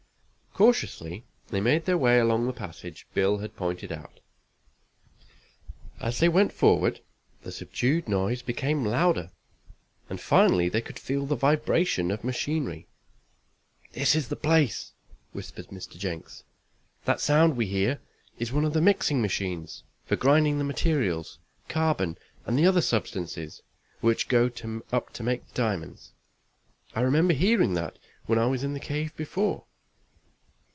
Cautiously 0.53 1.23
they 1.47 1.61
made 1.61 1.85
their 1.85 1.97
way 1.97 2.19
along 2.19 2.45
the 2.45 2.51
passage 2.51 3.07
Bill 3.13 3.37
had 3.37 3.55
pointed 3.55 3.89
out. 3.89 4.19
As 6.01 6.19
they 6.19 6.27
went 6.27 6.51
forward 6.51 6.99
the 7.43 7.53
subdued 7.53 8.09
noise 8.09 8.41
became 8.41 8.83
louder, 8.83 9.31
and 10.09 10.19
finally 10.19 10.67
they 10.67 10.81
could 10.81 10.99
feel 10.99 11.25
the 11.25 11.37
vibration 11.37 12.11
of 12.11 12.25
machinery. 12.25 12.85
"This 13.93 14.13
is 14.13 14.27
the 14.27 14.35
place," 14.35 14.91
whispered 15.31 15.67
Mr. 15.67 15.97
Jenks. 15.97 16.43
"That 17.05 17.21
sound 17.21 17.55
we 17.55 17.67
hear 17.67 18.01
is 18.37 18.51
one 18.51 18.65
of 18.65 18.73
the 18.73 18.81
mixing 18.81 19.21
machines, 19.21 19.83
for 20.03 20.17
grinding 20.17 20.57
the 20.57 20.65
materials 20.65 21.39
carbon 21.69 22.17
and 22.45 22.59
the 22.59 22.67
other 22.67 22.81
substances 22.81 23.61
which 24.01 24.27
go 24.27 24.49
to 24.49 24.67
make 24.67 24.83
up 24.93 25.13
the 25.13 25.39
diamonds. 25.53 26.11
I 26.93 26.99
remember 26.99 27.31
hearing 27.33 27.73
that 27.75 27.97
when 28.25 28.37
I 28.37 28.47
was 28.47 28.65
in 28.65 28.73
the 28.73 28.81
cave 28.81 29.15
before." 29.15 29.63